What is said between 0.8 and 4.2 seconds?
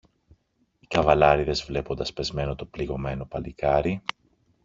καβαλάρηδες, βλέποντας πεσμένο το πληγωμένο παλικάρι